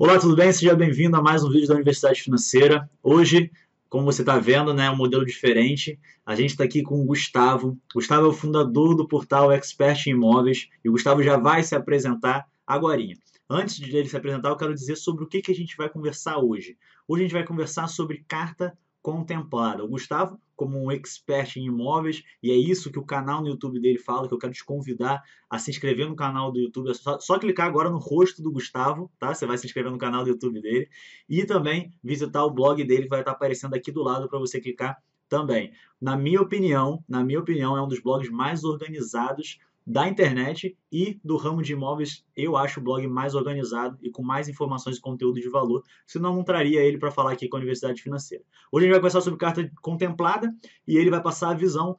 [0.00, 0.52] Olá, tudo bem?
[0.52, 2.88] Seja bem-vindo a mais um vídeo da Universidade Financeira.
[3.02, 3.50] Hoje,
[3.88, 5.98] como você está vendo, né, é um modelo diferente.
[6.24, 7.76] A gente está aqui com o Gustavo.
[7.92, 11.74] Gustavo é o fundador do portal Expert em Imóveis e o Gustavo já vai se
[11.74, 13.02] apresentar agora.
[13.50, 15.88] Antes de ele se apresentar, eu quero dizer sobre o que, que a gente vai
[15.88, 16.76] conversar hoje.
[17.08, 19.84] Hoje a gente vai conversar sobre carta contemplada.
[19.84, 23.80] O Gustavo, como um expert em imóveis, e é isso que o canal no YouTube
[23.80, 26.90] dele fala, que eu quero te convidar a se inscrever no canal do YouTube.
[26.90, 29.32] É só, só clicar agora no rosto do Gustavo, tá?
[29.32, 30.88] Você vai se inscrever no canal do YouTube dele.
[31.28, 34.60] E também visitar o blog dele, que vai estar aparecendo aqui do lado para você
[34.60, 35.70] clicar também.
[36.00, 41.18] Na minha opinião, na minha opinião, é um dos blogs mais organizados da internet e
[41.24, 45.00] do ramo de imóveis, eu acho o blog mais organizado e com mais informações e
[45.00, 48.44] conteúdo de valor, senão não traria ele para falar aqui com a Universidade Financeira.
[48.70, 50.54] Hoje a gente vai conversar sobre carta contemplada
[50.86, 51.98] e ele vai passar a visão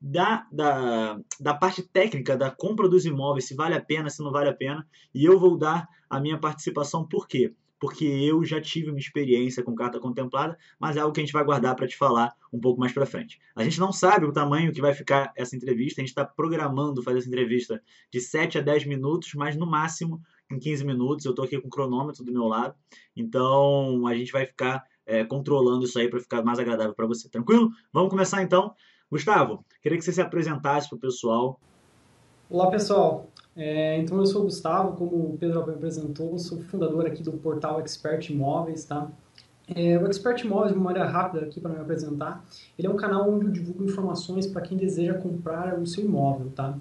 [0.00, 4.32] da, da, da parte técnica da compra dos imóveis, se vale a pena, se não
[4.32, 7.54] vale a pena, e eu vou dar a minha participação, por quê?
[7.84, 11.34] Porque eu já tive uma experiência com carta contemplada, mas é algo que a gente
[11.34, 13.38] vai guardar para te falar um pouco mais para frente.
[13.54, 17.02] A gente não sabe o tamanho que vai ficar essa entrevista, a gente está programando
[17.02, 20.18] fazer essa entrevista de 7 a 10 minutos, mas no máximo
[20.50, 21.26] em 15 minutos.
[21.26, 22.74] Eu estou aqui com o cronômetro do meu lado,
[23.14, 27.28] então a gente vai ficar é, controlando isso aí para ficar mais agradável para você.
[27.28, 27.68] Tranquilo?
[27.92, 28.74] Vamos começar então.
[29.10, 31.60] Gustavo, queria que você se apresentasse para o pessoal.
[32.48, 37.22] Olá pessoal, é, então eu sou o Gustavo, como o Pedro apresentou, sou fundador aqui
[37.22, 39.10] do portal Expert Imóveis, tá?
[39.74, 42.44] É, o Expert Imóveis, de uma maneira rápida aqui para me apresentar,
[42.78, 46.50] ele é um canal onde eu divulgo informações para quem deseja comprar o seu imóvel,
[46.54, 46.76] tá?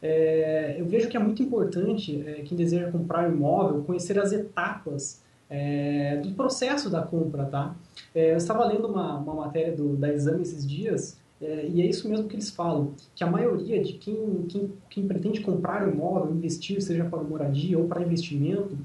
[0.00, 4.32] É, eu vejo que é muito importante é, quem deseja comprar o imóvel conhecer as
[4.32, 7.76] etapas é, do processo da compra, tá?
[8.14, 11.86] É, eu estava lendo uma, uma matéria do, da Exame esses dias é, e é
[11.86, 15.92] isso mesmo que eles falam, que a maioria de quem, quem, quem pretende comprar um
[15.92, 18.78] imóvel, investir, seja para moradia ou para investimento,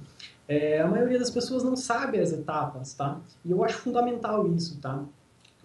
[0.48, 3.20] é, a maioria das pessoas não sabe as etapas, tá?
[3.46, 5.04] E eu acho fundamental isso, tá?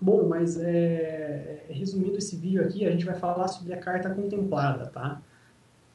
[0.00, 4.10] Bom, mas é, é resumindo esse vídeo aqui, a gente vai falar sobre a carta
[4.10, 5.22] contemplada, tá?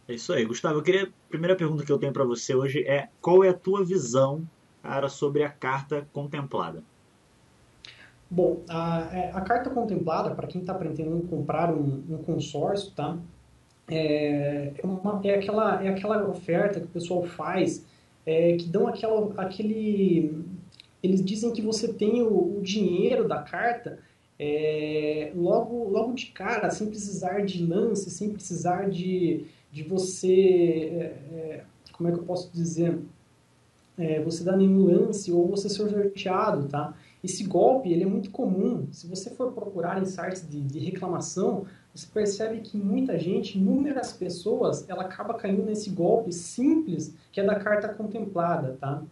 [0.07, 0.79] É isso aí, Gustavo.
[0.79, 3.53] Eu queria, a primeira pergunta que eu tenho para você hoje é qual é a
[3.53, 4.47] tua visão,
[4.81, 6.81] cara, sobre a carta contemplada?
[8.29, 13.17] Bom, a, é, a carta contemplada, para quem está pretendendo comprar um, um consórcio, tá?
[13.89, 17.85] É, é, uma, é, aquela, é aquela oferta que o pessoal faz,
[18.25, 20.43] é, que dão aquela, aquele...
[21.01, 23.99] Eles dizem que você tem o, o dinheiro da carta
[24.37, 30.89] é, logo, logo de cara, sem precisar de lance, sem precisar de, de você...
[30.91, 31.63] É, é
[31.93, 32.99] como é que eu posso dizer?
[34.23, 36.93] Você dar nenhum lance ou você ser sorteado, tá?
[37.23, 38.87] Esse golpe ele é muito comum.
[38.91, 44.13] Se você for procurar em sites de, de reclamação, você percebe que muita gente, inúmeras
[44.13, 49.03] pessoas, ela acaba caindo nesse golpe simples que é da carta contemplada, tá?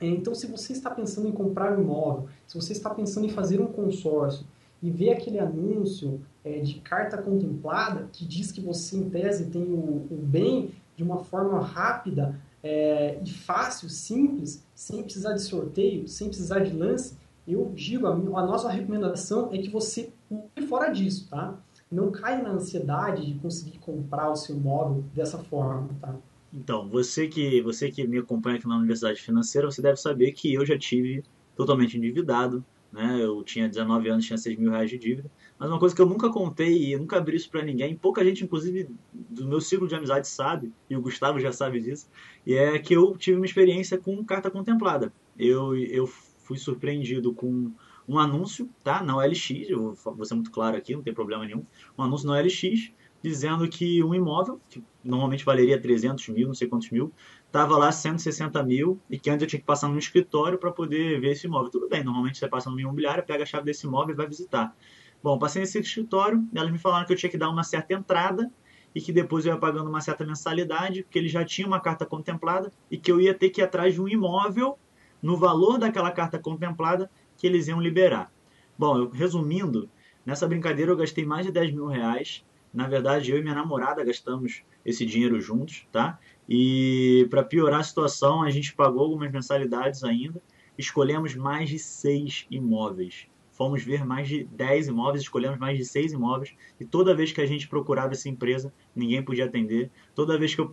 [0.00, 3.30] É, então, se você está pensando em comprar um imóvel, se você está pensando em
[3.30, 4.46] fazer um consórcio
[4.82, 9.62] e vê aquele anúncio é, de carta contemplada que diz que você, em tese, tem
[9.62, 16.08] o, o bem de uma forma rápida é, e fácil, simples, sem precisar de sorteio,
[16.08, 17.14] sem precisar de lance,
[17.52, 21.58] eu digo, a, a nossa recomendação é que você pule fora disso, tá?
[21.90, 26.14] Não caia na ansiedade de conseguir comprar o seu imóvel dessa forma, tá?
[26.52, 30.52] Então, você que, você que me acompanha aqui na Universidade Financeira, você deve saber que
[30.52, 31.22] eu já tive
[31.56, 33.18] totalmente endividado, né?
[33.20, 35.30] Eu tinha 19 anos, tinha 6 mil reais de dívida.
[35.58, 38.42] Mas uma coisa que eu nunca contei e nunca abri isso para ninguém, pouca gente,
[38.42, 42.08] inclusive, do meu ciclo de amizade sabe, e o Gustavo já sabe disso,
[42.46, 45.12] e é que eu tive uma experiência com carta contemplada.
[45.38, 46.10] Eu, eu
[46.50, 47.70] fui surpreendido com
[48.08, 49.00] um anúncio, tá?
[49.04, 51.64] Na OLX, eu vou ser muito claro aqui, não tem problema nenhum.
[51.96, 56.66] Um anúncio na OLX dizendo que um imóvel, que normalmente valeria 300 mil, não sei
[56.66, 57.12] quantos mil,
[57.46, 61.20] estava lá 160 mil e que antes eu tinha que passar no escritório para poder
[61.20, 61.70] ver esse imóvel.
[61.70, 64.74] Tudo bem, normalmente você passa no imobiliário, pega a chave desse imóvel e vai visitar.
[65.22, 68.50] Bom, passei nesse escritório, elas me falaram que eu tinha que dar uma certa entrada
[68.92, 72.04] e que depois eu ia pagando uma certa mensalidade, porque ele já tinha uma carta
[72.04, 74.76] contemplada e que eu ia ter que ir atrás de um imóvel
[75.22, 78.32] no valor daquela carta contemplada que eles iam liberar.
[78.78, 79.88] Bom, eu, resumindo,
[80.24, 82.44] nessa brincadeira eu gastei mais de 10 mil reais.
[82.72, 86.18] Na verdade, eu e minha namorada gastamos esse dinheiro juntos, tá?
[86.48, 90.40] E para piorar a situação, a gente pagou algumas mensalidades ainda.
[90.78, 93.26] Escolhemos mais de seis imóveis.
[93.60, 96.54] Fomos ver mais de 10 imóveis, escolhemos mais de seis imóveis.
[96.80, 99.90] E toda vez que a gente procurava essa empresa, ninguém podia atender.
[100.14, 100.70] Toda vez que eu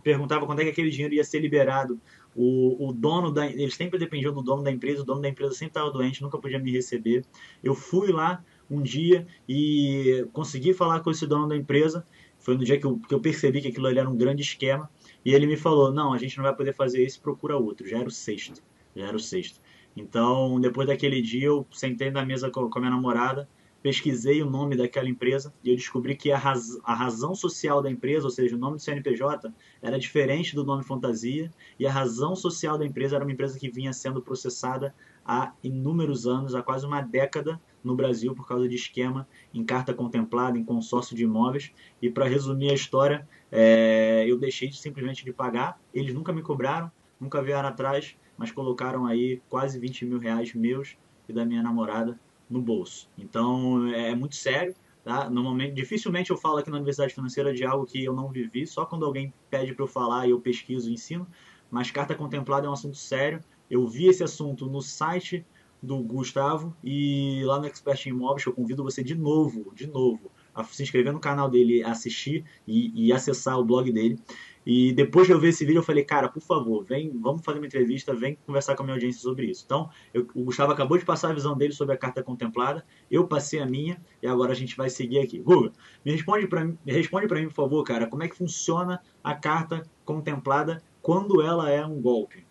[0.00, 2.00] perguntava quando é que aquele dinheiro ia ser liberado,
[2.34, 3.46] o, o dono da.
[3.46, 6.38] Eles sempre dependiam do dono da empresa, o dono da empresa sempre estava doente, nunca
[6.38, 7.24] podia me receber.
[7.62, 12.06] Eu fui lá um dia e consegui falar com esse dono da empresa.
[12.38, 14.88] Foi no dia que eu, que eu percebi que aquilo ali era um grande esquema.
[15.24, 17.86] E ele me falou: não, a gente não vai poder fazer isso, procura outro.
[17.86, 18.62] Já era o sexto.
[18.94, 19.60] Já era o sexto.
[19.96, 23.48] Então, depois daquele dia, eu sentei na mesa com a minha namorada,
[23.82, 27.90] pesquisei o nome daquela empresa e eu descobri que a, raz a razão social da
[27.90, 32.36] empresa, ou seja, o nome do CNPJ, era diferente do nome fantasia e a razão
[32.36, 34.94] social da empresa era uma empresa que vinha sendo processada
[35.24, 39.94] há inúmeros anos, há quase uma década no Brasil por causa de esquema em carta
[39.94, 41.72] contemplada, em consórcio de imóveis.
[42.02, 46.90] E para resumir a história, é, eu deixei simplesmente de pagar, eles nunca me cobraram,
[47.18, 50.96] nunca vieram atrás, mas colocaram aí quase 20 mil reais meus
[51.28, 52.18] e da minha namorada
[52.50, 53.08] no bolso.
[53.16, 54.74] Então é muito sério.
[55.02, 55.30] Tá?
[55.30, 58.84] Normalmente, dificilmente eu falo aqui na Universidade Financeira de algo que eu não vivi, só
[58.84, 61.26] quando alguém pede para eu falar e eu pesquiso e ensino.
[61.70, 63.40] Mas carta contemplada é um assunto sério.
[63.70, 65.46] Eu vi esse assunto no site
[65.82, 70.62] do Gustavo e lá no Expert Imóveis eu convido você de novo, de novo, a
[70.64, 74.18] se inscrever no canal dele, assistir e, e acessar o blog dele.
[74.64, 77.58] E depois de eu ver esse vídeo, eu falei, cara, por favor, vem, vamos fazer
[77.58, 79.62] uma entrevista, vem conversar com a minha audiência sobre isso.
[79.64, 83.26] Então, eu, o Gustavo acabou de passar a visão dele sobre a carta contemplada, eu
[83.26, 85.38] passei a minha e agora a gente vai seguir aqui.
[85.38, 85.72] Guga,
[86.04, 89.82] me responde para mim, responde mim, por favor, cara, como é que funciona a carta
[90.04, 92.46] contemplada quando ela é um golpe?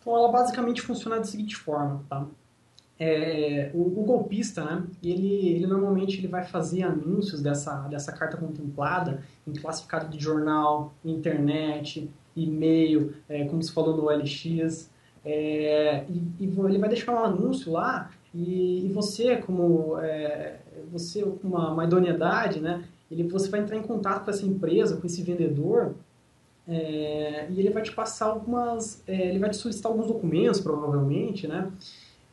[0.00, 2.26] Então, ela basicamente funciona da seguinte forma, tá?
[3.04, 8.36] É, o, o, golpista, né, ele, ele normalmente ele vai fazer anúncios dessa, dessa carta
[8.36, 14.88] contemplada em classificado de jornal, internet, e-mail, é, como se falou no LX,
[15.24, 20.60] é, e, e, ele vai deixar um anúncio lá e, e você, como é,
[20.92, 24.96] você com uma, uma idoneidade, né, ele, você vai entrar em contato com essa empresa,
[24.96, 25.96] com esse vendedor,
[26.68, 31.48] é, e ele vai te passar algumas, é, ele vai te solicitar alguns documentos, provavelmente,
[31.48, 31.68] né?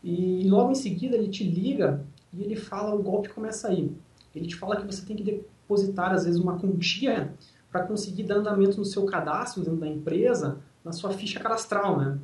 [0.03, 3.91] E logo em seguida ele te liga e ele fala, o golpe começa aí.
[4.35, 7.33] Ele te fala que você tem que depositar, às vezes, uma quantia
[7.71, 12.17] para conseguir dar andamento no seu cadastro dentro da empresa, na sua ficha cadastral, né?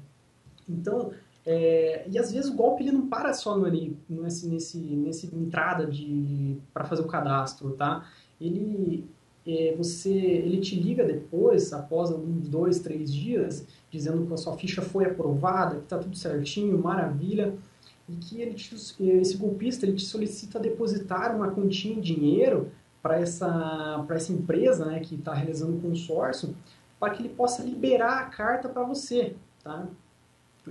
[0.67, 1.11] Então,
[1.45, 3.69] é, e às vezes o golpe ele não para só no,
[4.09, 8.07] nesse, nesse, nesse entrada de para fazer o cadastro, tá?
[8.41, 9.07] Ele,
[9.77, 14.81] você, ele te liga depois, após alguns dois, três dias, dizendo que a sua ficha
[14.81, 17.53] foi aprovada, que está tudo certinho, maravilha,
[18.09, 22.71] e que ele te, esse golpista ele te solicita depositar uma quantia em dinheiro
[23.01, 26.55] para essa, essa empresa né, que está realizando o consórcio,
[26.99, 29.35] para que ele possa liberar a carta para você.
[29.63, 29.87] Tá?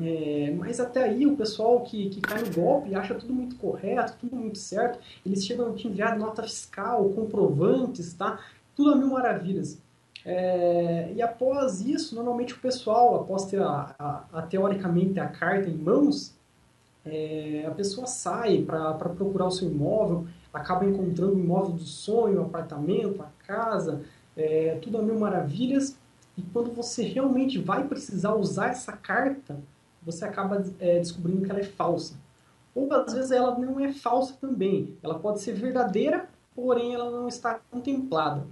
[0.01, 4.17] É, mas até aí o pessoal que, que cai no golpe acha tudo muito correto,
[4.21, 4.99] tudo muito certo.
[5.25, 8.41] Eles chegam a te enviar nota fiscal, comprovantes, tá?
[8.77, 9.79] Tudo a mil maravilhas.
[10.25, 15.69] É, e após isso, normalmente o pessoal, após ter a, a, a teoricamente a carta
[15.69, 16.35] em mãos,
[17.05, 22.41] é, a pessoa sai para procurar o seu imóvel, acaba encontrando o imóvel do sonho,
[22.41, 24.03] o apartamento, a casa,
[24.37, 25.99] é, tudo a mil maravilhas.
[26.37, 29.59] E quando você realmente vai precisar usar essa carta,
[30.03, 32.15] você acaba é, descobrindo que ela é falsa.
[32.75, 34.97] Ou às vezes ela não é falsa também.
[35.03, 38.47] Ela pode ser verdadeira, porém ela não está contemplada.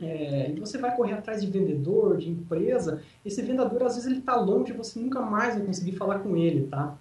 [0.00, 4.18] É, e você vai correr atrás de vendedor, de empresa, esse vendedor às vezes ele
[4.20, 6.96] está longe, você nunca mais vai conseguir falar com ele, tá?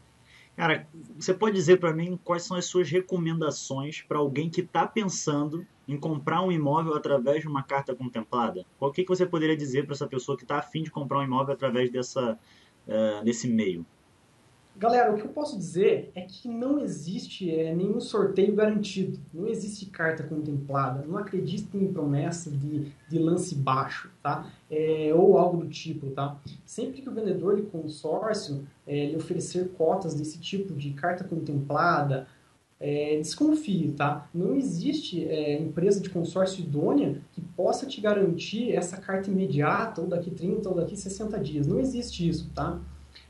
[0.56, 0.88] Cara,
[1.18, 5.66] você pode dizer para mim quais são as suas recomendações para alguém que está pensando
[5.88, 8.66] em comprar um imóvel através de uma carta contemplada?
[8.80, 11.24] O que, que você poderia dizer para essa pessoa que está afim de comprar um
[11.24, 12.38] imóvel através dessa,
[12.88, 13.86] uh, desse meio?
[14.82, 19.46] Galera, o que eu posso dizer é que não existe é, nenhum sorteio garantido, não
[19.48, 24.52] existe carta contemplada, não acreditem em promessa de, de lance baixo, tá?
[24.72, 26.36] É, ou algo do tipo, tá?
[26.66, 32.26] Sempre que o vendedor de consórcio é, lhe oferecer cotas desse tipo de carta contemplada,
[32.80, 34.28] é, desconfie, tá?
[34.34, 40.08] Não existe é, empresa de consórcio idônea que possa te garantir essa carta imediata, ou
[40.08, 41.68] daqui 30, ou daqui 60 dias.
[41.68, 42.82] Não existe isso, tá?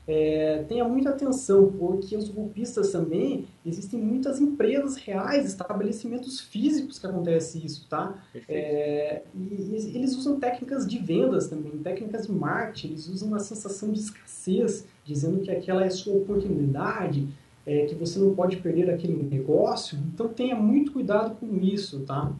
[0.06, 7.06] É, tenha muita atenção, porque os golpistas também, existem muitas empresas reais, estabelecimentos físicos que
[7.06, 8.20] acontece isso, tá?
[8.48, 13.38] É, e, e, eles usam técnicas de vendas também, técnicas de marketing, eles usam uma
[13.38, 17.28] sensação de escassez, dizendo que aquela é a sua oportunidade,
[17.64, 19.96] é, que você não pode perder aquele negócio.
[20.12, 22.32] Então tenha muito cuidado com isso, tá?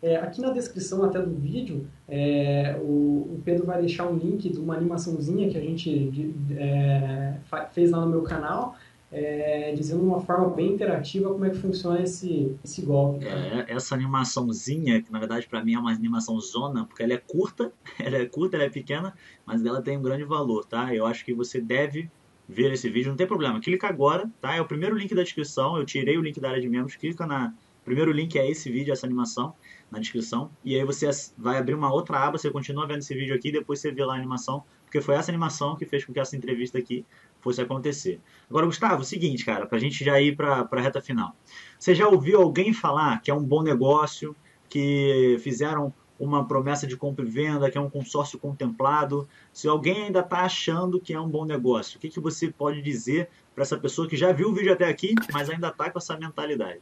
[0.00, 4.48] É, aqui na descrição até do vídeo, é, o, o, Pedro vai deixar um link
[4.48, 7.34] de uma animaçãozinha que a gente de, é,
[7.72, 8.76] fez lá no meu canal,
[9.10, 13.26] é, dizendo de uma forma bem interativa como é que funciona esse, esse golpe.
[13.26, 17.18] É, essa animaçãozinha, que na verdade para mim é uma animação zona, porque ela é
[17.18, 19.12] curta, ela é curta, ela é pequena,
[19.44, 20.94] mas ela tem um grande valor, tá?
[20.94, 22.08] Eu acho que você deve
[22.48, 24.54] ver esse vídeo, não tem problema, clica agora, tá?
[24.54, 27.26] É o primeiro link da descrição, eu tirei o link da área de membros, clica
[27.26, 27.52] na
[27.84, 29.54] primeiro link é esse vídeo, essa animação
[29.90, 30.50] na descrição.
[30.64, 33.80] E aí você vai abrir uma outra aba, você continua vendo esse vídeo aqui, depois
[33.80, 36.78] você vê lá a animação, porque foi essa animação que fez com que essa entrevista
[36.78, 37.04] aqui
[37.40, 38.20] fosse acontecer.
[38.48, 41.34] Agora, Gustavo, seguinte, cara, pra gente já ir pra, pra reta final.
[41.78, 44.34] Você já ouviu alguém falar que é um bom negócio,
[44.68, 49.28] que fizeram uma promessa de compra e venda, que é um consórcio contemplado.
[49.52, 52.82] Se alguém ainda está achando que é um bom negócio, o que, que você pode
[52.82, 55.98] dizer para essa pessoa que já viu o vídeo até aqui, mas ainda está com
[55.98, 56.80] essa mentalidade?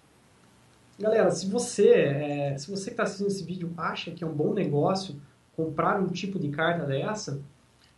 [0.98, 4.32] Galera, se você, é, se você que está assistindo esse vídeo acha que é um
[4.32, 5.14] bom negócio
[5.54, 7.38] comprar um tipo de carta dessa,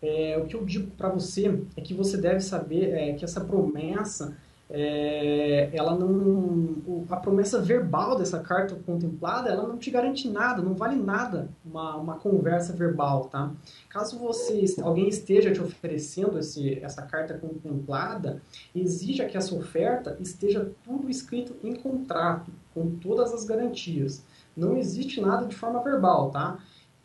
[0.03, 3.41] é, o que eu digo para você é que você deve saber é, que essa
[3.41, 4.37] promessa
[4.71, 6.77] é, ela não
[7.09, 11.97] a promessa verbal dessa carta contemplada ela não te garante nada não vale nada uma,
[11.97, 13.51] uma conversa verbal tá?
[13.89, 18.43] Caso você alguém esteja te oferecendo esse, essa carta contemplada
[18.75, 24.25] exija que essa oferta esteja tudo escrito em contrato com todas as garantias
[24.57, 26.59] não existe nada de forma verbal tá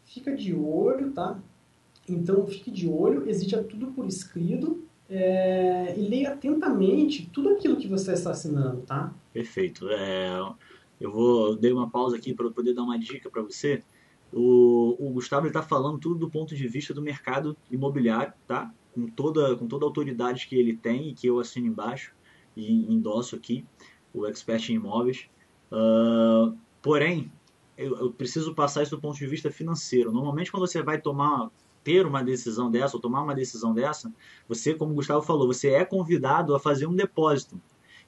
[0.05, 1.39] fica de olho tá
[2.07, 7.87] então fique de olho exija tudo por escrito é, e leia atentamente tudo aquilo que
[7.87, 9.13] você está assinando, tá?
[9.31, 9.87] Perfeito.
[9.89, 10.39] É,
[10.99, 13.83] eu vou dei uma pausa aqui para poder dar uma dica para você.
[14.31, 18.73] O, o Gustavo está falando tudo do ponto de vista do mercado imobiliário, tá?
[18.93, 22.13] Com toda, com toda a autoridade que ele tem e que eu assino embaixo
[22.55, 23.65] e endosso aqui,
[24.13, 25.27] o expert em imóveis.
[26.81, 27.31] Porém,
[27.77, 30.11] eu, eu, preciso passar isso do ponto de vista financeiro.
[30.11, 31.49] Normalmente, quando você vai tomar
[31.83, 34.11] ter uma decisão dessa ou tomar uma decisão dessa,
[34.47, 37.59] você, como o Gustavo falou, você é convidado a fazer um depósito.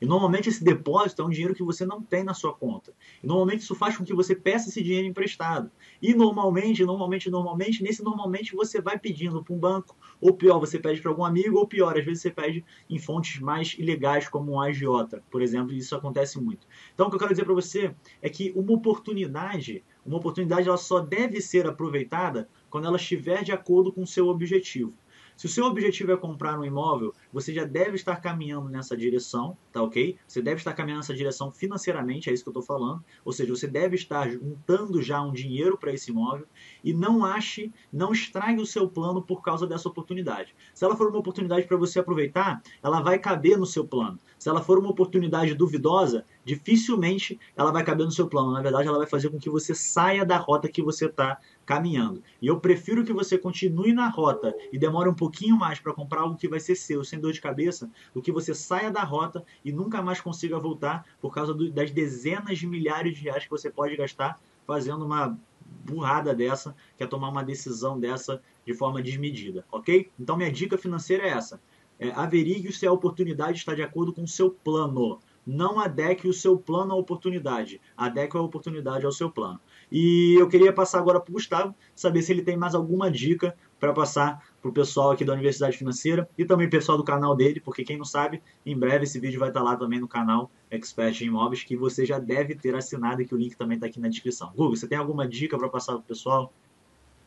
[0.01, 2.93] E normalmente esse depósito é um dinheiro que você não tem na sua conta.
[3.23, 5.71] E normalmente isso faz com que você peça esse dinheiro emprestado.
[6.01, 10.79] E normalmente, normalmente, normalmente, nesse normalmente você vai pedindo para um banco, ou pior, você
[10.79, 14.53] pede para algum amigo, ou pior, às vezes você pede em fontes mais ilegais, como
[14.53, 16.67] um agiota, por exemplo, e isso acontece muito.
[16.93, 20.77] Então o que eu quero dizer para você é que uma oportunidade, uma oportunidade ela
[20.77, 24.93] só deve ser aproveitada quando ela estiver de acordo com o seu objetivo.
[25.35, 29.57] Se o seu objetivo é comprar um imóvel, você já deve estar caminhando nessa direção,
[29.69, 30.15] tá ok?
[30.25, 33.03] Você deve estar caminhando nessa direção financeiramente, é isso que eu estou falando.
[33.25, 36.47] Ou seja, você deve estar juntando já um dinheiro para esse imóvel
[36.81, 40.55] e não ache, não estrague o seu plano por causa dessa oportunidade.
[40.73, 44.17] Se ela for uma oportunidade para você aproveitar, ela vai caber no seu plano.
[44.39, 48.53] Se ela for uma oportunidade duvidosa, dificilmente ela vai caber no seu plano.
[48.53, 52.23] Na verdade, ela vai fazer com que você saia da rota que você está caminhando.
[52.41, 56.21] E eu prefiro que você continue na rota e demore um pouquinho mais para comprar
[56.21, 59.43] algo que vai ser seu, sem dor de cabeça, do que você saia da rota
[59.63, 63.49] e nunca mais consiga voltar por causa do, das dezenas de milhares de reais que
[63.49, 65.37] você pode gastar fazendo uma
[65.83, 70.09] burrada dessa, que é tomar uma decisão dessa de forma desmedida, ok?
[70.19, 71.59] Então minha dica financeira é essa.
[71.99, 75.19] É, averigue se a oportunidade está de acordo com o seu plano.
[75.45, 77.79] Não adeque o seu plano à oportunidade.
[77.95, 79.59] Adeque a oportunidade ao seu plano.
[79.91, 83.55] E eu queria passar agora para o Gustavo, saber se ele tem mais alguma dica
[83.79, 87.59] para passar para o pessoal aqui da Universidade Financeira e também pessoal do canal dele,
[87.59, 91.21] porque quem não sabe, em breve esse vídeo vai estar lá também no canal Expert
[91.21, 93.99] em Imóveis, que você já deve ter assinado e que o link também está aqui
[93.99, 94.51] na descrição.
[94.55, 96.51] Google, você tem alguma dica para passar para o pessoal?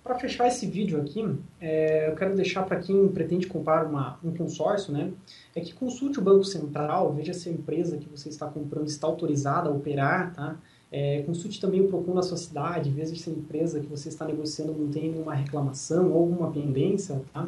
[0.02, 1.24] Para fechar esse vídeo aqui,
[1.60, 5.12] é, eu quero deixar para quem pretende comprar uma, um consórcio, né,
[5.54, 9.06] é que consulte o Banco Central, veja se a empresa que você está comprando está
[9.06, 10.56] autorizada a operar, tá?
[10.90, 14.24] É, consulte também o PROCON na sua cidade, veja se a empresa que você está
[14.24, 17.46] negociando não tem nenhuma reclamação ou alguma pendência, tá?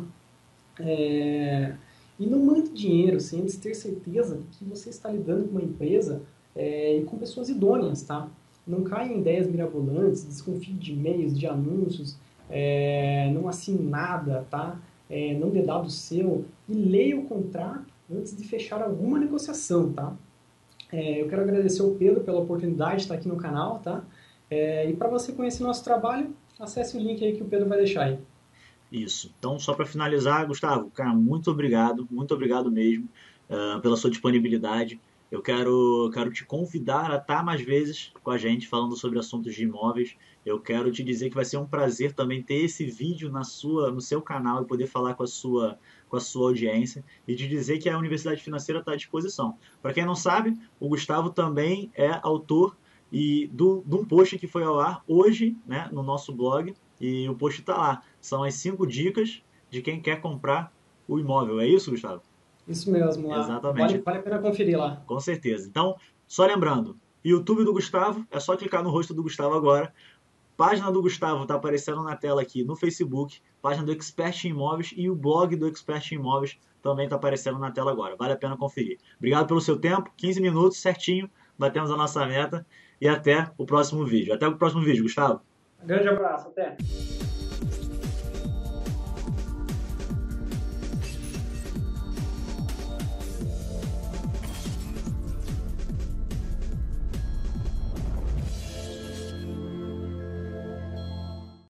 [0.79, 1.75] É,
[2.19, 6.23] e não mande dinheiro sem antes ter certeza que você está lidando com uma empresa
[6.55, 8.29] é, e com pessoas idôneas, tá?
[8.67, 12.19] Não caia em ideias mirabolantes, desconfie de e-mails, de anúncios,
[12.51, 14.79] é, não assine nada, tá?
[15.09, 20.15] É, não dê dado seu e leia o contrato antes de fechar alguma negociação, tá?
[20.93, 24.03] É, eu quero agradecer ao Pedro pela oportunidade de estar aqui no canal, tá?
[24.51, 27.79] É, e para você conhecer nosso trabalho, acesse o link aí que o Pedro vai
[27.79, 28.19] deixar aí.
[28.91, 29.33] Isso.
[29.39, 33.09] Então, só para finalizar, Gustavo, cara, muito obrigado, muito obrigado mesmo
[33.49, 35.01] uh, pela sua disponibilidade.
[35.31, 39.55] Eu quero, quero te convidar a estar mais vezes com a gente falando sobre assuntos
[39.55, 40.17] de imóveis.
[40.45, 43.93] Eu quero te dizer que vai ser um prazer também ter esse vídeo na sua,
[43.93, 47.47] no seu canal e poder falar com a sua, com a sua audiência e te
[47.47, 49.57] dizer que a Universidade Financeira está à disposição.
[49.81, 52.77] Para quem não sabe, o Gustavo também é autor
[53.13, 57.29] e do, de um post que foi ao ar hoje né, no nosso blog e
[57.29, 58.03] o post está lá.
[58.21, 60.73] São as cinco dicas de quem quer comprar
[61.07, 61.61] o imóvel.
[61.61, 62.23] É isso, Gustavo?
[62.67, 63.29] Isso mesmo.
[63.29, 63.41] Lá.
[63.41, 63.93] Exatamente.
[63.93, 65.03] Vale, vale a pena conferir lá.
[65.07, 65.69] Com certeza.
[65.69, 69.93] Então, só lembrando, YouTube do Gustavo, é só clicar no rosto do Gustavo agora.
[70.57, 73.41] Página do Gustavo está aparecendo na tela aqui no Facebook.
[73.63, 77.59] Página do Expert em Imóveis e o blog do Expert em Imóveis também está aparecendo
[77.59, 78.17] na tela agora.
[78.17, 78.99] Vale a pena conferir.
[79.19, 80.11] Obrigado pelo seu tempo.
[80.17, 81.31] 15 minutos certinho.
[81.59, 82.67] Batemos a nossa meta.
[83.01, 84.35] e até o próximo vídeo.
[84.35, 85.41] Até o próximo vídeo, Gustavo.
[85.83, 86.77] Grande abraço, até.